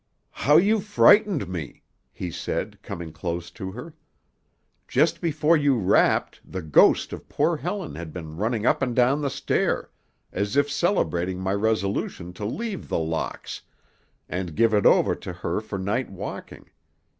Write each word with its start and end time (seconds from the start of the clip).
"How 0.31 0.57
you 0.57 0.79
frightened 0.79 1.47
me!" 1.47 1.83
he 2.11 2.31
said, 2.31 2.81
coming 2.81 3.11
close 3.11 3.51
to 3.51 3.73
her. 3.73 3.93
"Just 4.87 5.21
before 5.21 5.55
you 5.55 5.77
rapped, 5.77 6.41
the 6.43 6.63
ghost 6.63 7.13
of 7.13 7.29
poor 7.29 7.57
Helen 7.57 7.93
had 7.93 8.11
been 8.11 8.35
running 8.35 8.65
up 8.65 8.81
and 8.81 8.95
down 8.95 9.21
the 9.21 9.29
stair, 9.29 9.91
as 10.33 10.57
if 10.57 10.71
celebrating 10.71 11.37
my 11.39 11.53
resolution 11.53 12.33
to 12.33 12.45
leave 12.47 12.89
The 12.89 12.97
Locks, 12.97 13.61
and 14.27 14.55
give 14.55 14.73
it 14.73 14.87
over 14.87 15.13
to 15.17 15.33
her 15.33 15.61
for 15.61 15.77
night 15.77 16.09
walking. 16.09 16.71